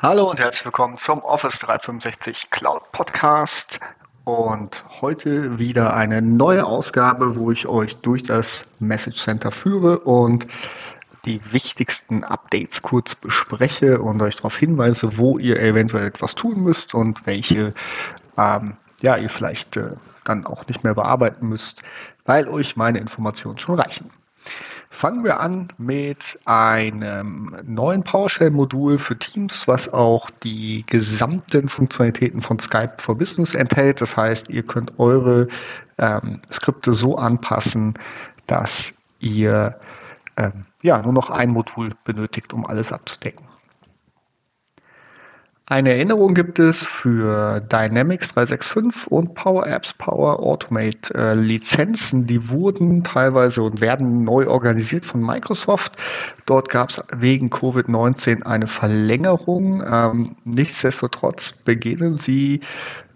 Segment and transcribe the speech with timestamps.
[0.00, 3.80] Hallo und herzlich willkommen zum Office 365 Cloud Podcast.
[4.22, 8.46] Und heute wieder eine neue Ausgabe, wo ich euch durch das
[8.78, 10.46] Message Center führe und
[11.24, 16.94] die wichtigsten Updates kurz bespreche und euch darauf hinweise, wo ihr eventuell etwas tun müsst
[16.94, 17.74] und welche
[18.36, 21.82] ähm, ja, ihr vielleicht äh, dann auch nicht mehr bearbeiten müsst,
[22.24, 24.12] weil euch meine Informationen schon reichen.
[24.98, 32.58] Fangen wir an mit einem neuen PowerShell-Modul für Teams, was auch die gesamten Funktionalitäten von
[32.58, 34.00] Skype for Business enthält.
[34.00, 35.46] Das heißt, ihr könnt eure
[35.98, 37.94] ähm, Skripte so anpassen,
[38.48, 39.78] dass ihr
[40.36, 43.47] ähm, ja nur noch ein Modul benötigt, um alles abzudecken.
[45.70, 52.26] Eine Erinnerung gibt es für Dynamics 365 und Power Apps Power Automate äh, Lizenzen.
[52.26, 55.92] Die wurden teilweise und werden neu organisiert von Microsoft.
[56.46, 59.84] Dort gab es wegen Covid-19 eine Verlängerung.
[59.86, 62.62] Ähm, nichtsdestotrotz beginnen sie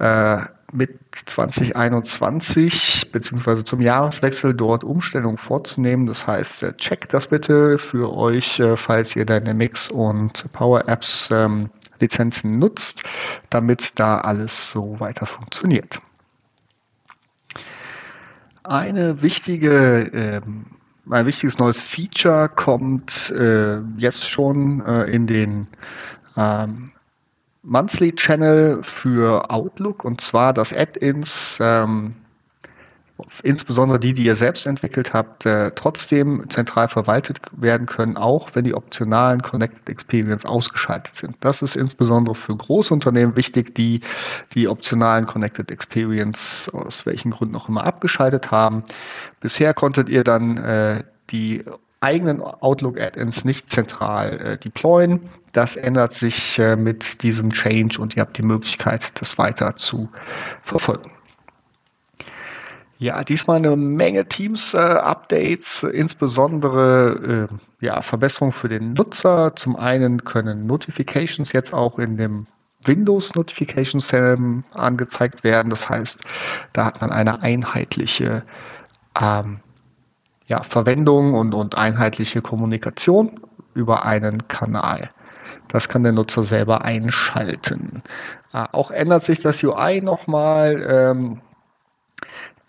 [0.00, 0.38] äh,
[0.72, 6.06] mit 2021 beziehungsweise zum Jahreswechsel dort Umstellung vorzunehmen.
[6.06, 11.28] Das heißt, äh, checkt das bitte für euch, äh, falls ihr Dynamics und Power Apps
[11.30, 13.02] ähm, Lizenzen nutzt,
[13.50, 16.00] damit da alles so weiter funktioniert.
[18.62, 20.40] Eine wichtige, äh,
[21.10, 25.66] ein wichtiges neues Feature kommt äh, jetzt schon äh, in den
[26.36, 26.92] ähm,
[27.62, 32.14] Monthly Channel für Outlook und zwar das Add-ins ähm,
[33.42, 38.64] insbesondere die, die ihr selbst entwickelt habt, äh, trotzdem zentral verwaltet werden können, auch wenn
[38.64, 41.36] die optionalen Connected Experience ausgeschaltet sind.
[41.40, 44.00] Das ist insbesondere für Großunternehmen wichtig, die
[44.54, 48.84] die optionalen Connected Experience aus welchen Gründen auch immer abgeschaltet haben.
[49.40, 51.64] Bisher konntet ihr dann äh, die
[52.00, 55.28] eigenen Outlook-Add-ins nicht zentral äh, deployen.
[55.52, 60.08] Das ändert sich äh, mit diesem Change und ihr habt die Möglichkeit, das weiter zu
[60.64, 61.10] verfolgen.
[63.00, 69.56] Ja, diesmal eine Menge Teams-Updates, äh, insbesondere äh, ja, Verbesserungen für den Nutzer.
[69.56, 72.46] Zum einen können Notifications jetzt auch in dem
[72.84, 75.70] Windows Notifications ähm, angezeigt werden.
[75.70, 76.20] Das heißt,
[76.74, 78.42] da hat man eine einheitliche
[79.18, 79.60] ähm,
[80.46, 83.40] ja, Verwendung und, und einheitliche Kommunikation
[83.72, 85.08] über einen Kanal.
[85.68, 88.02] Das kann der Nutzer selber einschalten.
[88.52, 90.86] Äh, auch ändert sich das UI nochmal.
[90.86, 91.40] Ähm,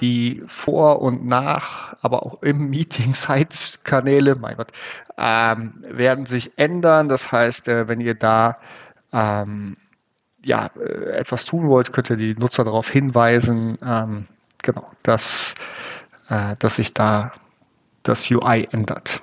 [0.00, 4.72] die Vor- und Nach, aber auch im Meeting Sites-Kanäle, mein Gott,
[5.18, 7.08] ähm, werden sich ändern.
[7.08, 8.58] Das heißt, äh, wenn ihr da
[9.12, 9.76] ähm,
[10.42, 14.26] ja, äh, etwas tun wollt, könnt ihr die Nutzer darauf hinweisen, ähm,
[14.62, 15.54] genau, dass,
[16.28, 17.32] äh, dass sich da
[18.02, 19.20] das UI ändert.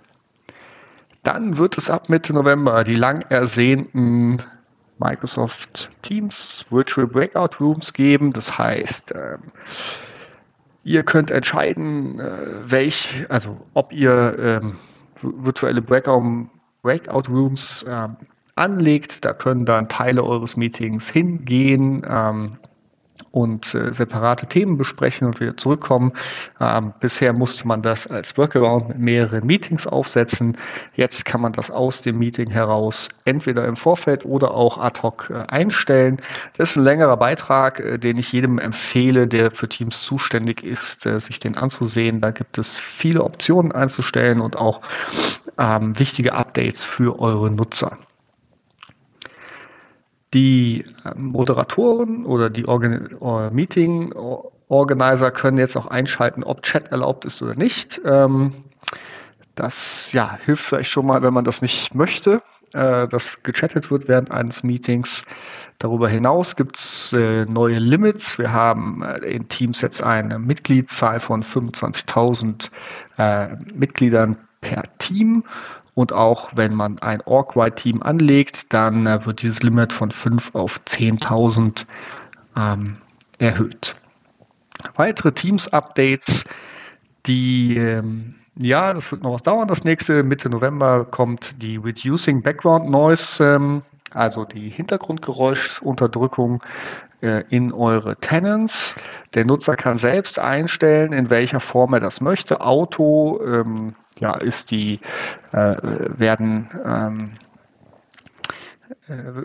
[1.23, 4.43] Dann wird es ab Mitte November die lang ersehnten
[4.99, 8.33] Microsoft Teams Virtual Breakout Rooms geben.
[8.33, 9.51] Das heißt, ähm,
[10.87, 14.77] Ihr könnt entscheiden, äh, welch, also ob ihr ähm,
[15.21, 16.47] virtuelle Breakout,
[16.81, 18.15] Breakout Rooms ähm,
[18.55, 19.25] anlegt.
[19.25, 22.05] Da können dann Teile eures Meetings hingehen.
[22.09, 22.57] Ähm,
[23.37, 26.13] und äh, separate Themen besprechen und wieder zurückkommen.
[26.59, 30.57] Ähm, bisher musste man das als Workaround mit mehreren Meetings aufsetzen.
[30.95, 35.29] Jetzt kann man das aus dem Meeting heraus entweder im Vorfeld oder auch ad hoc
[35.29, 36.19] äh, einstellen.
[36.57, 41.05] Das ist ein längerer Beitrag, äh, den ich jedem empfehle, der für Teams zuständig ist,
[41.05, 42.21] äh, sich den anzusehen.
[42.21, 44.81] Da gibt es viele Optionen einzustellen und auch
[45.59, 47.99] ähm, wichtige Updates für eure Nutzer.
[50.33, 54.13] Die ähm, Moderatoren oder die Organ äh, Meeting
[54.69, 58.01] Organizer können jetzt auch einschalten, ob Chat erlaubt ist oder nicht.
[58.03, 58.53] Ähm,
[59.55, 62.41] das ja, hilft vielleicht schon mal, wenn man das nicht möchte,
[62.73, 65.23] äh, dass gechattet wird während eines Meetings.
[65.79, 68.37] Darüber hinaus gibt es äh, neue Limits.
[68.37, 72.69] Wir haben in Teams jetzt eine Mitgliedszahl von 25.000
[73.73, 75.43] Mitgliedern per Team
[75.97, 80.79] und auch wenn man ein Org-Wide-Team anlegt, dann äh, wird dieses Limit von 5 auf
[80.85, 81.85] 10.000
[82.55, 82.97] ähm,
[83.39, 83.95] erhöht.
[84.95, 86.43] Weitere Teams-Updates,
[87.25, 89.67] die, ähm, ja, das wird noch was dauern.
[89.67, 96.61] Das nächste, Mitte November, kommt die Reducing Background Noise, ähm, also die Hintergrundgeräuschunterdrückung
[97.21, 98.93] äh, in eure Tenants.
[99.33, 102.61] Der Nutzer kann selbst einstellen, in welcher Form er das möchte.
[102.61, 104.99] Auto, ähm, ja, ist die,
[105.51, 105.75] äh,
[106.17, 107.31] werden, ähm,
[109.07, 109.41] äh,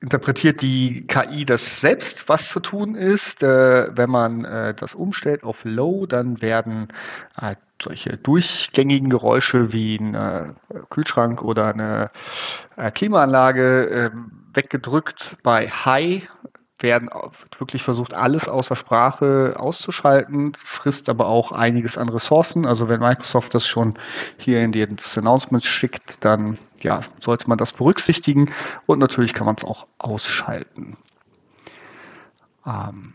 [0.00, 3.42] interpretiert die KI das selbst, was zu tun ist.
[3.42, 6.88] Äh, wenn man äh, das umstellt auf Low, dann werden
[7.40, 10.56] äh, solche durchgängigen Geräusche wie ein
[10.90, 12.10] Kühlschrank oder eine
[12.76, 15.36] äh, Klimaanlage ähm, weggedrückt.
[15.42, 16.28] Bei High
[16.84, 17.10] werden
[17.58, 22.66] wirklich versucht, alles außer Sprache auszuschalten, frisst aber auch einiges an Ressourcen.
[22.66, 23.98] Also wenn Microsoft das schon
[24.36, 28.52] hier in das Announcement schickt, dann ja, sollte man das berücksichtigen
[28.86, 30.96] und natürlich kann man es auch ausschalten.
[32.66, 33.14] Ähm,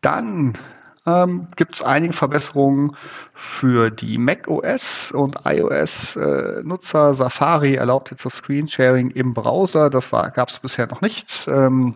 [0.00, 0.58] dann
[1.06, 2.96] ähm, gibt es einige Verbesserungen
[3.34, 7.10] für die macOS und iOS-Nutzer.
[7.10, 9.90] Äh, Safari erlaubt jetzt das Screensharing im Browser.
[9.90, 11.48] Das gab es bisher noch nicht.
[11.48, 11.94] Ähm,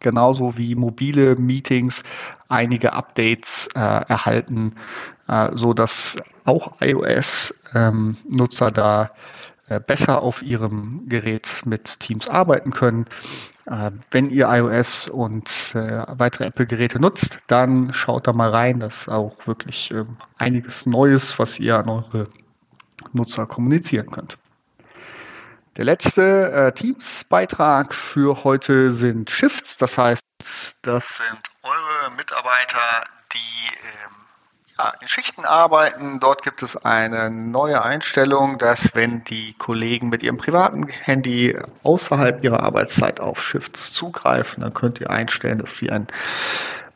[0.00, 2.02] genauso wie mobile Meetings
[2.48, 4.76] einige Updates äh, erhalten,
[5.28, 9.10] äh, so dass auch iOS-Nutzer ähm, da
[9.68, 13.06] äh, besser auf ihrem Gerät mit Teams arbeiten können.
[13.68, 18.80] Äh, wenn ihr iOS und äh, weitere Apple-Geräte nutzt, dann schaut da mal rein.
[18.80, 22.28] Das ist auch wirklich ähm, einiges Neues, was ihr an eure
[23.12, 24.38] Nutzer kommunizieren könnt.
[25.76, 29.76] Der letzte Teams-Beitrag für heute sind Shifts.
[29.78, 30.20] Das heißt,
[30.82, 34.17] das sind eure Mitarbeiter, die ähm,
[35.00, 36.20] in Schichten arbeiten.
[36.20, 42.42] Dort gibt es eine neue Einstellung, dass wenn die Kollegen mit ihrem privaten Handy außerhalb
[42.44, 46.06] ihrer Arbeitszeit auf Shifts zugreifen, dann könnt ihr einstellen, dass sie ein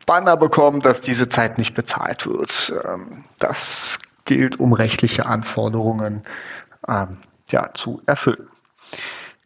[0.06, 2.73] Banner bekommen, dass diese Zeit nicht bezahlt wird.
[2.84, 6.25] Ähm, das gilt, um rechtliche Anforderungen
[6.88, 7.19] ähm,
[7.49, 8.49] ja, zu erfüllen.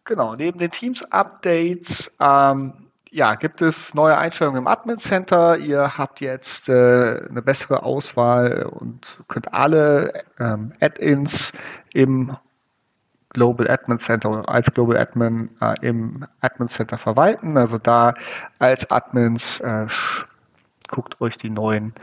[0.05, 2.86] Genau, neben den Teams-Updates ähm,
[3.17, 5.57] ja, gibt es neue Einstellungen im Admin Center.
[5.57, 11.51] Ihr habt jetzt äh, eine bessere Auswahl und könnt alle ähm, Add-ins
[11.95, 12.37] im
[13.31, 17.57] Global Admin Center oder als Global Admin äh, im Admin Center verwalten.
[17.57, 18.13] Also da
[18.59, 19.87] als Admins äh,
[20.89, 21.95] guckt euch die neuen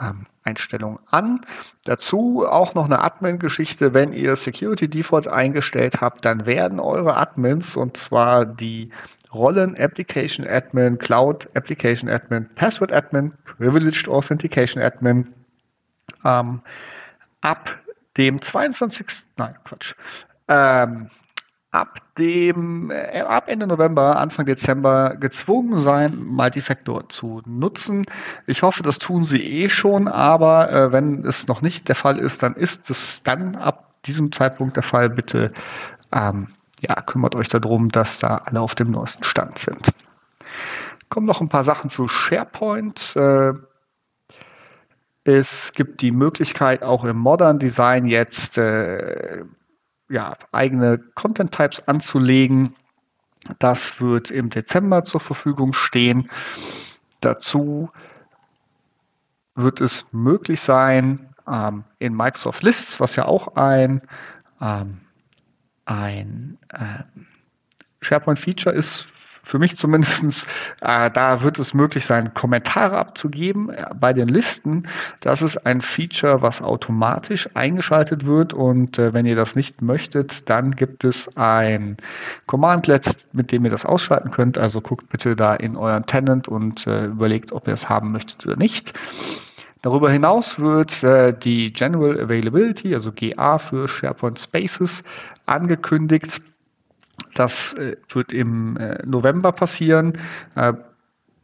[0.00, 1.46] ähm, Einstellungen an.
[1.84, 3.94] Dazu auch noch eine Admin-Geschichte.
[3.94, 8.90] Wenn ihr Security Default eingestellt habt, dann werden eure Admins und zwar die
[9.34, 15.32] Rollen Application Admin, Cloud Application Admin, Password Admin, Privileged Authentication Admin
[16.24, 16.60] ähm,
[17.40, 17.70] ab
[18.16, 19.06] dem 22.
[19.36, 19.94] Nein, Quatsch.
[20.48, 21.10] Ähm,
[21.70, 28.04] ab dem äh, ab Ende November, Anfang Dezember gezwungen sein, Multifactor zu nutzen.
[28.46, 32.18] Ich hoffe, das tun sie eh schon, aber äh, wenn es noch nicht der Fall
[32.18, 35.08] ist, dann ist es dann ab diesem Zeitpunkt der Fall.
[35.08, 35.52] Bitte
[36.12, 36.48] ähm,
[36.82, 39.92] ja, kümmert euch darum, dass da alle auf dem neuesten Stand sind.
[41.08, 43.14] Kommen noch ein paar Sachen zu SharePoint.
[43.16, 43.52] Äh,
[45.24, 49.44] es gibt die Möglichkeit, auch im Modern Design jetzt äh,
[50.08, 52.74] ja, eigene Content Types anzulegen.
[53.60, 56.30] Das wird im Dezember zur Verfügung stehen.
[57.20, 57.90] Dazu
[59.54, 64.02] wird es möglich sein, ähm, in Microsoft Lists, was ja auch ein
[64.60, 65.02] ähm,
[65.84, 67.02] ein äh,
[68.00, 69.06] SharePoint-Feature ist
[69.44, 70.46] für mich zumindest,
[70.80, 74.88] äh, da wird es möglich sein, Kommentare abzugeben äh, bei den Listen.
[75.20, 80.48] Das ist ein Feature, was automatisch eingeschaltet wird und äh, wenn ihr das nicht möchtet,
[80.48, 81.96] dann gibt es ein
[82.46, 84.58] Commandlet, mit dem ihr das ausschalten könnt.
[84.58, 88.46] Also guckt bitte da in euren Tenant und äh, überlegt, ob ihr es haben möchtet
[88.46, 88.92] oder nicht.
[89.82, 95.02] Darüber hinaus wird äh, die General Availability, also GA für SharePoint Spaces,
[95.46, 96.40] angekündigt.
[97.34, 100.18] Das äh, wird im äh, November passieren
[100.54, 100.72] äh,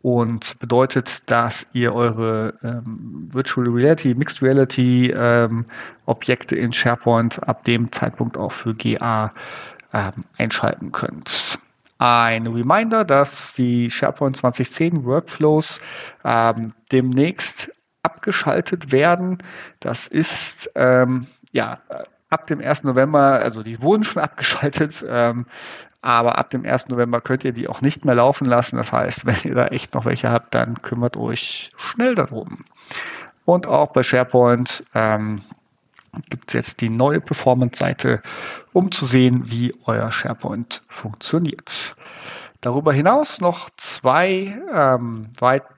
[0.02, 5.64] und bedeutet, dass ihr eure ähm, Virtual Reality, Mixed Reality ähm,
[6.06, 9.32] Objekte in SharePoint ab dem Zeitpunkt auch für GA
[9.92, 11.58] ähm, einschalten könnt.
[11.98, 15.80] Ein Reminder, dass die SharePoint 2010 Workflows
[16.24, 17.68] ähm, demnächst
[18.02, 19.38] abgeschaltet werden.
[19.80, 21.80] Das ist ähm, ja
[22.30, 22.84] ab dem 1.
[22.84, 25.46] November, also die wurden schon abgeschaltet, ähm,
[26.00, 26.88] aber ab dem 1.
[26.88, 28.76] November könnt ihr die auch nicht mehr laufen lassen.
[28.76, 32.64] Das heißt, wenn ihr da echt noch welche habt, dann kümmert euch schnell darum.
[33.44, 35.42] Und auch bei SharePoint ähm,
[36.30, 38.22] gibt es jetzt die neue Performance-Seite,
[38.72, 41.96] um zu sehen, wie euer SharePoint funktioniert.
[42.60, 45.28] Darüber hinaus noch zwei, ähm,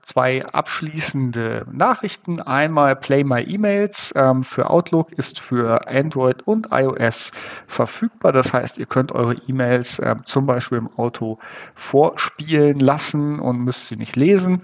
[0.03, 2.41] zwei abschließende Nachrichten.
[2.41, 7.33] Einmal Play My Emails ähm, für Outlook ist für Android und iOS
[7.67, 8.33] verfügbar.
[8.33, 11.39] Das heißt, ihr könnt eure E-Mails äh, zum Beispiel im Auto
[11.75, 14.63] vorspielen lassen und müsst sie nicht lesen.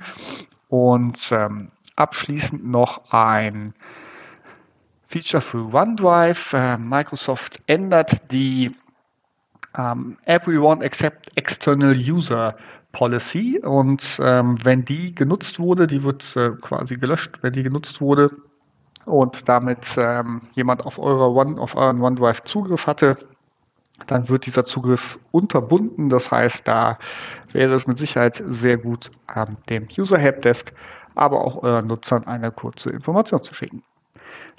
[0.69, 3.75] Und ähm, abschließend noch ein
[5.09, 6.55] Feature für OneDrive.
[6.55, 8.75] Äh, Microsoft ändert die
[9.77, 12.57] ähm, Everyone except External User
[12.93, 18.01] Policy und ähm, wenn die genutzt wurde, die wird äh, quasi gelöscht, wenn die genutzt
[18.01, 18.31] wurde
[19.05, 23.19] und damit ähm, jemand auf eurer One, auf euren OneDrive Zugriff hatte,
[24.07, 26.09] dann wird dieser Zugriff unterbunden.
[26.09, 26.99] Das heißt, da
[27.53, 30.73] wäre es mit Sicherheit sehr gut, ähm, dem User Helpdesk,
[31.15, 33.83] aber auch euren Nutzern eine kurze Information zu schicken.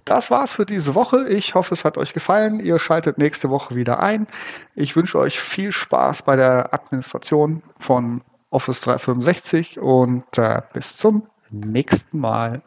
[0.07, 1.27] Das war's für diese Woche.
[1.27, 2.61] Ich hoffe, es hat euch gefallen.
[2.61, 4.25] Ihr schaltet nächste Woche wieder ein.
[4.73, 11.27] Ich wünsche euch viel Spaß bei der Administration von Office 365 und äh, bis zum
[11.49, 12.61] nächsten Mal.